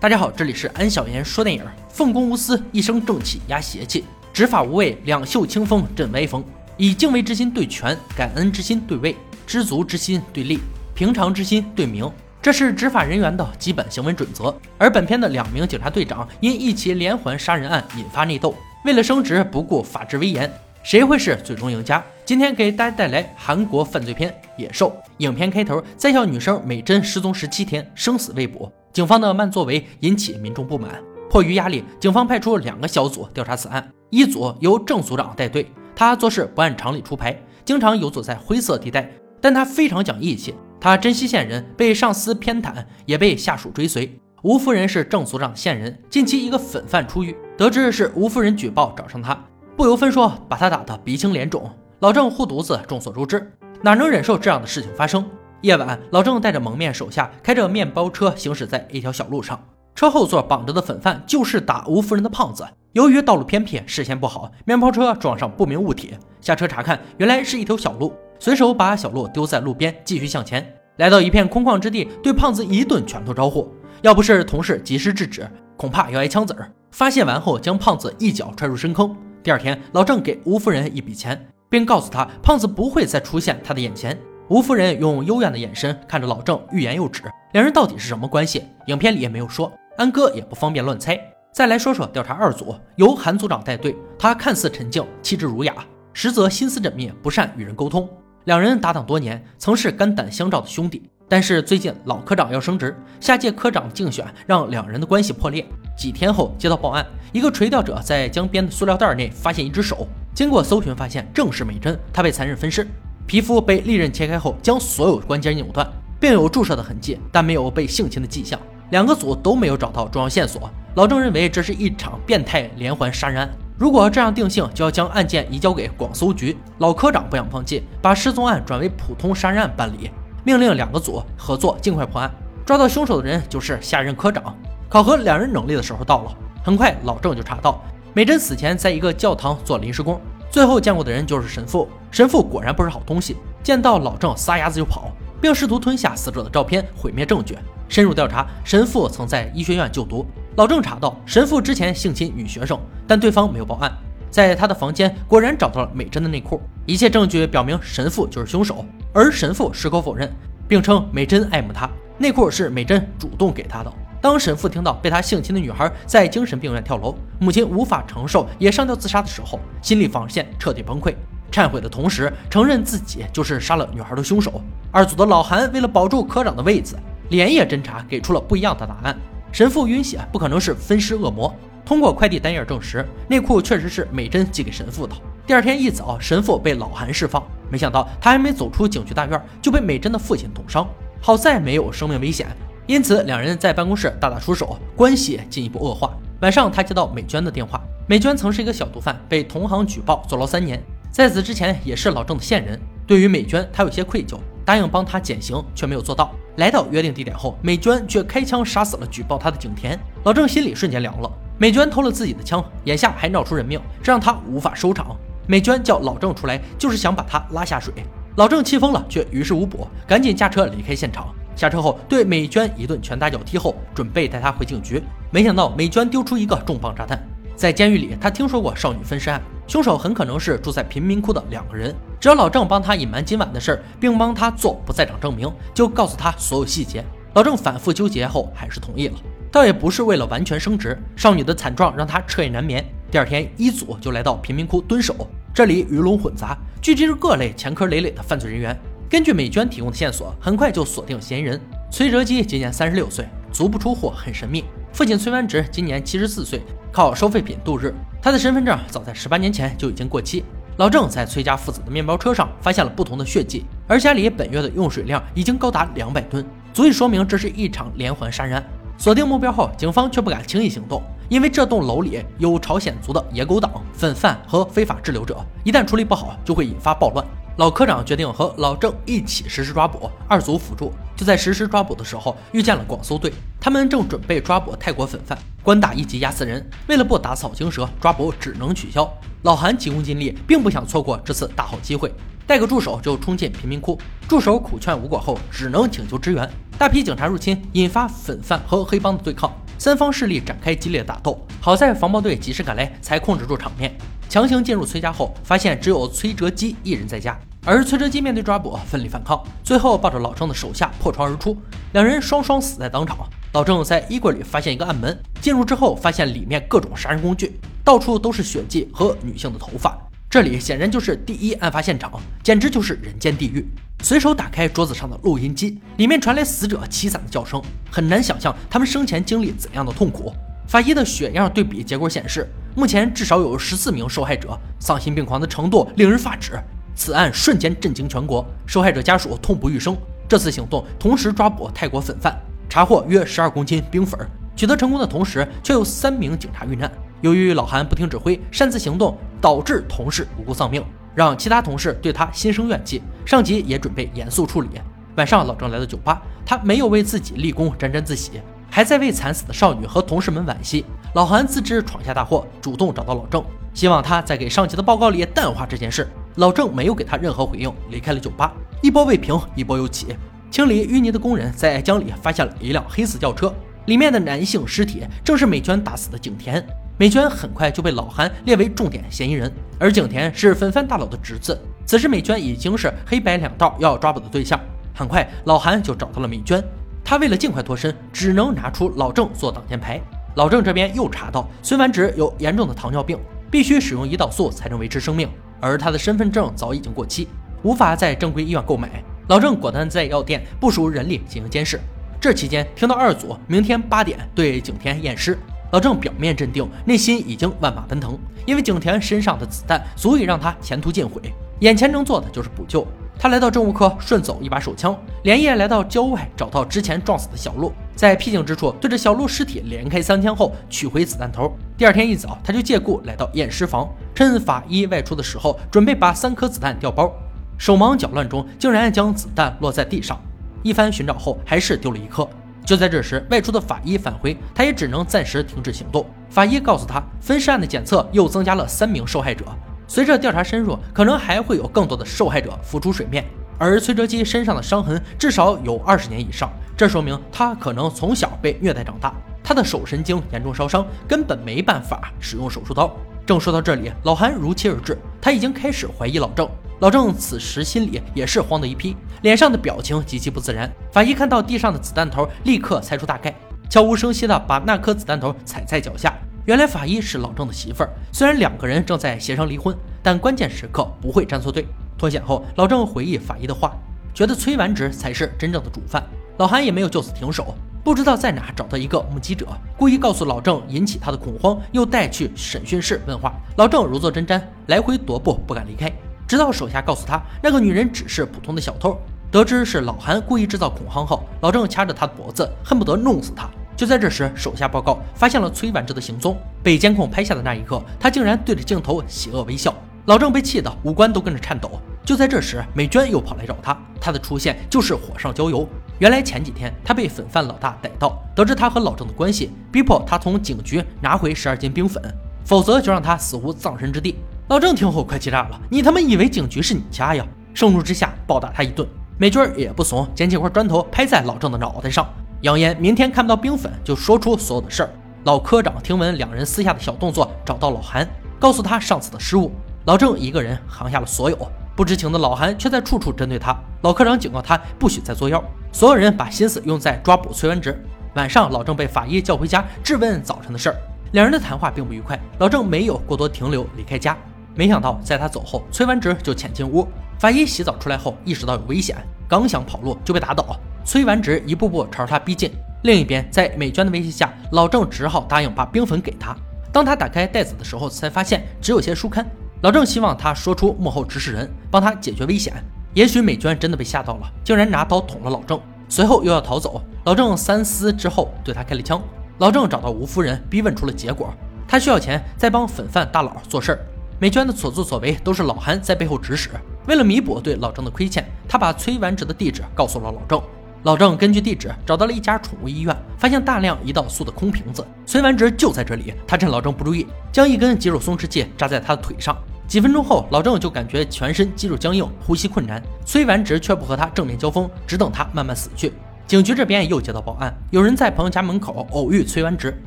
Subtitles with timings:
[0.00, 1.60] 大家好，这里是安小言说电影。
[1.88, 6.44] 奉公无私，一生正气压邪气；执法无畏，两袖清风振歪风。
[6.76, 10.60] 以敬畏之心对权，感恩之心对位，知足之心对利，
[10.94, 12.08] 平常之心对名，
[12.40, 14.56] 这是执法人员的基本行为准则。
[14.78, 18.54] 而本片的两名警察队长因一起连环杀人案引发内斗，
[18.84, 20.48] 为了升职不顾法治威严，
[20.84, 22.00] 谁会是最终赢家？
[22.24, 24.96] 今天给大家带来韩国犯罪片《野兽》。
[25.16, 28.72] 影片开头，在校女生美珍失踪十七天，生死未卜。
[28.98, 33.88] 警方的慢作为引起民众不满，迫于压力，警方派出两个小组调查此案。
[34.10, 39.08] 一组由郑组长带队，他做事不按常理出牌，经常游走在灰色地带，
[39.40, 40.52] 但他非常讲义气。
[40.80, 42.74] 他珍惜线人，被上司偏袒，
[43.06, 44.20] 也被下属追随。
[44.42, 49.40] 吴夫人是郑组长线人，近期一个粉贩出狱，得知是吴夫人举报找上他，
[49.76, 51.70] 不由分说把他打得鼻青脸肿。
[52.00, 53.48] 老郑护犊子，众所周知，
[53.80, 55.24] 哪能忍受这样的事情发生？
[55.62, 59.60] 夜晚，老郑带着蒙面手下开着面包车行驶在一条小路上，
[59.94, 62.64] 车后座绑着的粉贩就是打吴夫人的胖子。
[62.92, 73.68] 由于道路偏僻，视线不好，面包车撞上不明物体，下车查看，原来是一条小路，随手把小路丢在路边，继续向前，来到一片空旷之地，对胖子一顿拳头招呼。
[74.02, 76.70] 要不是同事及时制止，恐怕要挨枪子儿。
[76.92, 79.14] 发泄完后，将胖子一脚踹入深坑。
[79.42, 84.18] 第二天，老郑给吴夫人一笔钱，并告诉他，胖子不会再出现他的眼前。
[84.48, 87.22] 吴夫人用幽怨的眼神看着老郑，欲言又止。
[87.52, 88.64] 两人到底是什么关系？
[88.86, 91.20] 影片里也没有说，安哥也不方便乱猜。
[91.52, 95.74] 再来说说调查二组，由韩组长带队，他看似沉静，气质儒雅，
[96.14, 98.08] 实则心思缜密，不善与人沟通。
[98.44, 101.10] 两人搭档多年，曾是肝胆相照的兄弟。
[101.28, 105.62] 但是最近老科长要升职，下届科长竞选让两人的关系破裂。
[105.94, 112.88] 几天后接到报案，一个垂钓者在江边的塑料袋内发现一只手，经过搜寻发现正是美珍，她被残忍分尸。
[113.28, 115.86] 皮肤被利刃切开后，将所有关节扭断，
[116.18, 118.58] 并有注射的痕迹，但没有被性侵的迹象。
[118.88, 120.70] 两个组都没有找到重要线索。
[120.94, 126.56] 老郑认为这是一场变态连环杀人案，如果这样定性，就要将案件移交给广搜局。
[126.78, 130.10] 老科长不想放弃，把失踪案转为普通杀人案办理，
[130.42, 132.30] 命令两个组合作，尽快破案，
[132.64, 134.56] 抓到凶手的人就是下任科长。
[134.88, 136.34] 考核两人能力的时候到了，
[136.64, 137.78] 很快老郑就查到
[138.14, 140.18] 美珍死前在一个教堂做临时工。
[140.50, 147.56] 最后见过的人就是神父，神父果然不是好东西，见到老郑撒丫子就跑，并试图吞下死者的照片，毁灭证据。
[147.88, 150.26] 深入调查，神父曾在医学院就读。
[150.56, 153.90] 老郑查到神父之前性侵女学生，但对方没有报案。
[154.30, 160.30] 在他的房间果然找到了美珍的内裤，一切证据表明神父就是凶手，而神父矢口否认，
[160.66, 161.88] 并称美珍爱慕他，
[162.18, 163.90] 内裤是美珍主动给他的。
[164.20, 171.14] 当神父听到被他性侵的女孩在精神病院跳楼，母亲无法承受，也上吊自杀的时候，心理防线彻底崩溃，
[171.50, 174.60] 忏悔的同时承认自己就是杀了女孩的凶手。
[174.90, 176.96] 二组的老韩为了保住科长的位子，
[177.30, 179.16] 连夜侦查，给出了不一样的答案。
[179.50, 181.54] 神父晕血不可能是分尸恶魔，
[181.84, 185.14] 通过快递单页证实，内裤确实是美珍寄给神父的。
[185.46, 190.86] 第二天一早，神父被老韩释放，没想到他还没走出警局大院，就被美珍的父亲捅伤，
[191.20, 192.46] 好在没有生命危险。
[192.86, 196.10] 因此，两人在办公室大打出手，关系进一步恶化。
[196.40, 197.80] 晚上，他接到美娟的电话。
[198.06, 202.78] 美娟曾是一个小毒贩，被同行举报坐牢三年，在此之前也是老郑的线人。
[203.06, 206.30] 对于美娟，他有些愧疚，答应帮他减刑，却没有做到。
[206.56, 209.98] 来到约定地点后，美娟却开枪杀死了举报他的景田。
[210.24, 211.30] 老郑心里瞬间凉了。
[211.56, 215.16] 美娟偷了自己的枪，眼下还闹出人命，这让他无法收场。
[215.46, 217.94] 美娟叫老郑出来，就是想把他拉下水。
[218.36, 221.34] 老郑气疯了，却于事无补，赶紧驾车离开现场。
[221.56, 225.02] 下车后，对美娟一顿拳打脚踢后，准备带她回警局。
[225.32, 227.20] 没想到美娟丢出一个重磅炸弹。
[227.56, 231.94] 在监狱里，他听说过少女分尸案，凶手很可能是住在贫民窟的两个人。
[232.18, 237.04] 只要老郑帮他隐瞒今晚的事儿，并帮他做不在场证明，就告诉他所有细节。
[237.34, 239.14] 老郑反复纠结后，还是同意了。
[239.52, 242.84] 倒也不是为了完全升职，少女的惨状让他彻夜难眠。
[243.10, 245.14] 第二天，一组就来到贫民窟蹲守，
[245.54, 248.74] 这里鱼龙混杂，聚集着各类前科累累的犯罪人员。
[249.08, 252.42] 根据美娟提供的线索，很快就锁定嫌疑人崔哲基。
[252.42, 254.64] 今年三十六岁，足不出户，很神秘。
[254.92, 256.62] 父亲崔完植今年七十四岁，
[256.92, 257.94] 靠收废品度日。
[258.20, 260.44] 他的身份证早在十八年前就已经过期。
[260.76, 268.62] 老郑在崔家父子的面包车上发现了不同的血迹，而家里本月的用水量已经高达两百吨，足以说明这是一场连环杀人。
[268.96, 277.24] 锁定目标后，警方却不敢轻易行动，因为这栋楼里有朝鲜族的野狗党、粉贩和非法滞留者，一旦处理不好，就会引发暴乱。
[277.56, 280.92] 老科长决定和老郑一起实施抓捕，二组辅助。
[281.18, 286.64] 就在实施抓捕的时候，遇见了广搜队，他们正准备抓捕泰国粉贩，官打一级压死人。
[286.86, 289.12] 为了不打草惊蛇，抓捕只能取消。
[289.42, 292.14] 老韩急功近利，并不想错过这次大好机会，
[292.46, 294.00] 带个助手就冲进贫民窟。
[294.28, 296.48] 助手苦劝无果后，只能请求支援。
[296.78, 299.52] 大批警察入侵，引发粉贩和黑帮的对抗。
[299.76, 301.44] 三方势力展开激烈打斗。
[301.60, 303.92] 好在防暴队及时赶来，才控制住场面。
[304.28, 311.56] 强行进入崔家后，发现只有崔哲基一人在家，而崔哲基面对抓捕，奋力反抗，最后抱着老郑的手下破窗而出，
[311.92, 313.18] 两人双双死在当场。
[313.52, 319.98] 老郑在衣柜里发现一个暗门，进入之后发现里面各种杀人工具，到处都是血迹和女性的头发。
[320.30, 322.12] 这里显然就是第一案发现场，
[322.42, 323.66] 简直就是人间地狱。
[324.02, 330.32] 随手打开桌子上的录音机，里面传来死者凄惨的叫声，很难想象他们生前经历怎样的痛苦。
[330.66, 332.46] 法医的血样对比结果显示，
[332.76, 336.58] 目前至少有十四名受害者，丧心病狂的程度令人发指。
[336.98, 339.96] 此案瞬间震惊全国，受害者家属痛不欲生。
[340.28, 342.36] 这次行动同时抓捕泰国粉贩，
[342.68, 344.18] 查获约十二公斤冰粉。
[344.56, 346.90] 取得成功的同时，却有三名警察遇难。
[347.20, 350.84] 由于老韩不听指挥，擅自行动，导致同事无辜丧命，
[351.14, 353.00] 让其他同事对他心生怨气。
[353.24, 354.68] 上级也准备严肃处理。
[355.14, 358.32] 晚上，老郑来到酒吧，他没有为自己立功沾沾自喜，
[358.68, 360.84] 还在为惨死的少女和同事们惋惜。
[361.14, 363.40] 老韩自知闯下大祸，主动找到老郑，
[363.72, 366.08] 希望他在给上级的报告里淡化这件事。
[366.38, 368.52] 老郑没有给他任何回应，离开了酒吧。
[368.80, 370.14] 一波未平，一波又起。
[370.52, 373.52] 清理淤泥的工人在江里发现了一辆黑色轿车，
[373.86, 376.64] 里面的男性尸体正是美娟打死的景田。
[376.96, 381.60] 美娟很快就被老韩列为重点嫌疑人，而景田是粉饭大佬的侄子。
[381.84, 384.60] 此时美娟已经是黑白两道要抓捕的对象。
[384.94, 386.62] 很快，老韩就找到了美娟。
[387.04, 390.00] 他为了尽快脱身，只能拿出老郑做挡箭牌。
[390.36, 393.18] 老郑这边又查到孙婉植有严重的糖尿病，
[393.50, 395.28] 必须使用胰岛素才能维持生命，
[395.60, 397.28] 而他的身份证早已经过期，
[397.62, 399.02] 无法在正规医院购买。
[399.28, 401.78] 老郑果断在药店部署人力进行监视。
[402.20, 405.38] 这期间，听到二组明天八点对景田验尸。
[405.70, 411.20] 老郑表面镇定，内心已经万马奔腾，因为景田身上的子弹足以让他前途尽毁，
[411.60, 412.86] 眼前能做的就是补救。
[413.18, 421.52] 他来到政务科，顺走一把手枪，连夜来到郊外，找到之前撞死的小鹿，在僻静之处对着小鹿尸体连开三枪后取回子弹头。
[421.76, 427.12] 第二天一早，他就借故来到验尸房，趁法医外出的时候，准备把三颗子弹调包，
[427.58, 430.16] 手忙脚乱中竟然将子弹落在地上，
[430.62, 432.24] 一番寻找后还是丢了一颗。
[432.64, 436.06] 就在这时，外出的法医返回，他也只能暂时停止行动。
[436.30, 439.44] 法医告诉他，分尸案的检测又增加了三名受害者，
[439.88, 443.24] 随着调查深入，可能还会有更多的受害者浮出水面。
[443.60, 452.88] 而崔哲基身上的伤痕至少有二十年以上，这说明他可能从小被虐待长大，他的手神经严重烧伤，根本没办法使用手术刀。
[453.26, 456.48] 正说到这里，老韩如期而至，他已经开始怀疑老郑。
[456.78, 460.70] 老郑此时心里也是慌的一批，脸上的表情极其不自然。
[460.92, 463.34] 法医看到地上的子弹头，立刻猜出大概，
[463.68, 466.14] 悄无声息地把那颗子弹头踩在脚下。
[466.44, 471.66] 原来法医是老郑的媳妇儿，虽然两个人正在协商离婚，但关键时刻不会站错队。
[471.98, 473.72] 脱险后，老郑回忆法医的话，
[474.14, 476.00] 觉得崔完直才是真正的主犯。
[476.38, 477.52] 老韩也没有就此停手，
[477.82, 479.44] 不知道在哪找到一个目击者，
[479.76, 483.32] 故意告诉老郑，引起他的恐慌，又带去审讯室问话。
[483.56, 485.92] 老郑如坐针毡，来回踱步，不敢离开。
[486.28, 488.96] 直到手下告诉他，那个女人只是普通的小偷。
[489.32, 493.50] 得知是老韩故意制造恐慌后，老郑掐着他的脖子，恨不得弄死他。
[493.76, 499.74] 就在这时，手下报告发现了崔婉芝的行踪，被监控拍下的那一刻，他竟然对着镜头邪恶微笑。
[500.06, 501.80] 老郑被气得五官都跟着颤抖。
[502.04, 505.68] 就在这时，美娟又跑来找他，她的出现就是火上浇油。
[505.98, 512.00] 原来前几天他被粉贩老大逮到，得知他和老郑的关系，逼迫他从警局拿回十二斤冰粉，
[512.44, 514.14] 否则就让他死无葬身之地。
[514.48, 517.26] 老郑听后快气炸了，你他妈以为警局是你家呀？
[517.52, 518.88] 盛怒之下暴打他一顿。
[519.18, 522.08] 美军也不怂，捡起块砖头拍在老郑的脑袋上，
[522.42, 524.90] 扬言明天看不到冰粉就说出所有的事儿。
[525.24, 529.50] 老科长听闻两人私下的小动作，找到老韩，告诉他上次的失误。
[529.86, 531.36] 老郑一个人扛下了所有，
[531.74, 533.52] 不知情的老韩却在处处针对他。
[533.82, 535.42] 老科长警告他不许再作妖。
[535.72, 537.80] 所有人把心思用在抓捕崔文植。
[538.14, 540.76] 晚上，老郑被法医叫回家质问早晨的事儿，
[541.12, 542.18] 两人的谈话并不愉快。
[542.38, 544.16] 老郑没有过多停留，离开家。
[544.54, 546.88] 没想到，在他走后，崔完植就潜进屋。
[547.18, 548.96] 法医洗澡出来后，意识到有危险，
[549.28, 550.58] 刚想跑路就被打倒。
[550.84, 552.50] 崔完植一步步朝着他逼近。
[552.82, 556.34] 另一边，在美娟的威胁下，老郑只好答应把冰粉给他。
[556.72, 559.24] 当他打开袋子的时候，才发现只有些书刊。
[559.62, 562.54] 老郑希望他说出幕后指使人，帮他解决危险。
[562.94, 566.82] 也许美娟真的被吓到了，竟然拿刀捅了老郑，随后又要逃走。
[567.04, 569.00] 老郑三思之后，对他开了枪。
[569.38, 571.32] 老郑找到吴夫人，逼问出了结果。
[571.68, 573.78] 他需要钱，再帮粉贩大佬做事儿。
[574.18, 576.50] 美娟的所作所为都是老韩在背后指使。
[576.86, 580.42] 为了弥补对老郑的亏欠，他把崔完植的地址告诉了老郑。
[580.82, 584.84] 老郑根据地址找到了一家宠物医院，发现大量胰岛素的空瓶子。
[585.06, 586.14] 崔完植就在这里。
[586.26, 589.36] 他趁老郑不注意，将一根肌肉松弛剂扎在他的腿上。
[589.68, 592.82] 几分钟后，老郑就感觉全身肌肉僵硬，呼吸困难。
[593.04, 595.92] 崔完植却不和他正面交锋，只等他慢慢死去。
[596.26, 599.78] 警局这边又接到报案，有人在朋友家门口偶遇崔完直。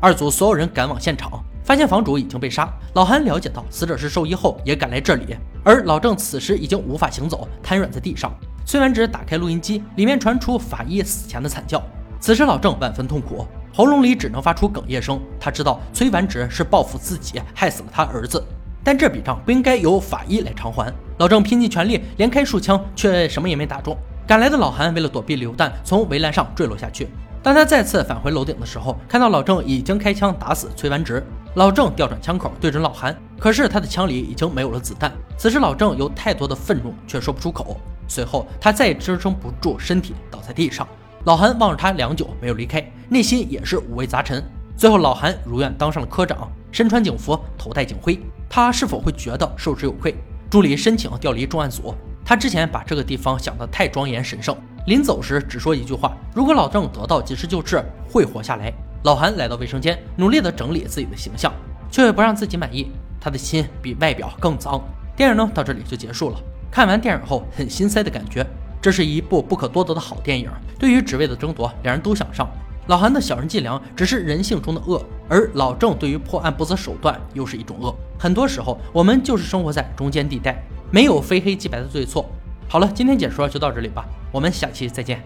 [0.00, 2.68] 二组所有人赶往现场，发现房主已经被杀。
[2.94, 5.36] 老韩了解到死者是兽医后，也赶来这里。
[5.62, 8.32] 而老郑此时已经无法行走，瘫软在地上。
[8.66, 11.80] 崔完直打开录音机，里面传出法医死前的惨叫。
[12.18, 15.20] 此时老郑万分痛苦，喉咙里只能发出哽咽声。
[15.38, 18.44] 他知道崔完直是报复自己，害死了他儿子。
[18.84, 20.92] 但这笔账不应该由法医来偿还。
[21.18, 23.96] 老郑拼尽全力，连开数枪，却什么也没打中。
[24.26, 27.08] 赶来的老韩为了躲避榴弹，从围栏上坠落下去。
[27.42, 31.24] 当他再次返回楼顶的时候，看到老郑已经开枪打死崔完直。
[31.54, 35.12] 老郑调转枪口对准老韩，可是他的枪里已经没有了子弹。
[35.36, 37.76] 此时老郑有太多的愤怒，却说不出口。
[38.08, 40.86] 随后他再也支撑不住身体，倒在地上。
[41.24, 44.42] 老韩望着他良久，没有离开，内心也是五味杂陈。
[44.76, 48.18] 最后老韩如愿当上了科长，身穿警服，头戴警徽。
[48.54, 50.14] 他是否会觉得受之有愧？
[50.50, 51.94] 助理申请调离重案组。
[52.22, 54.54] 他之前把这个地方想得太庄严神圣，
[54.86, 58.70] 临走时只说一句话：如果老郑得到及时救治，会活下来。
[59.04, 61.50] 老韩来到卫生间，努力地整理自己的形象，
[61.90, 62.92] 却不让自己满意。
[63.18, 64.78] 他的心比外表更脏。
[65.16, 66.38] 电影呢，到这里就结束了。
[66.70, 68.46] 看完电影后，很心塞的感觉。
[68.82, 70.50] 这是一部不可多得的好电影。
[70.78, 72.46] 对于职位的争夺，两人都想上。
[72.88, 77.96] 老韩的小人计量只是人性中的恶，而老郑对于破案不择手段又是一种恶。
[78.22, 80.62] 很多时候，我们就是生活在中间地带，
[80.92, 82.24] 没有非黑即白的对错。
[82.68, 85.20] 好了，今天解说就到这里吧，我们下期再见。